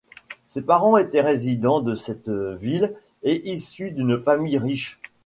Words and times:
Ses 0.47 0.63
parents 0.63 0.97
étaient 0.97 1.21
résidents 1.21 1.79
de 1.79 1.93
cette 1.93 2.27
ville 2.31 2.91
et 3.21 3.51
issus 3.51 3.91
d’une 3.91 4.19
famille 4.19 4.57
riche. 4.57 4.99